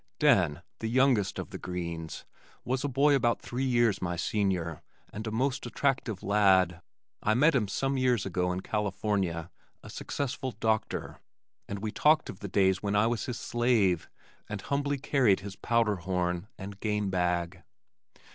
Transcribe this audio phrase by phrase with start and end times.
[0.17, 2.25] Den, the youngest of the Greens,
[2.65, 4.81] was a boy about three years my senior,
[5.13, 6.81] and a most attractive lad.
[7.21, 9.51] I met him some years ago in California,
[9.83, 11.19] a successful doctor,
[11.69, 14.09] and we talked of the days when I was his slave
[14.49, 17.61] and humbly carried his powder horn and game bag.